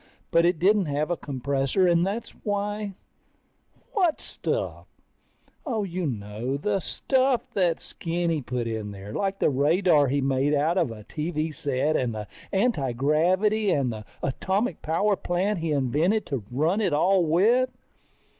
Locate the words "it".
0.45-0.57, 16.81-16.93